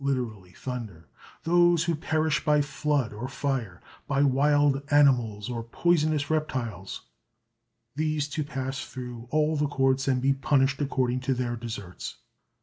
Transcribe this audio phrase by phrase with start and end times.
[0.57, 1.07] _thunder),
[1.43, 7.03] those who perish by flood or fire, by wild animals or poisonous reptiles
[7.95, 12.15] these to pass through all the Courts and be punished according to their deserts.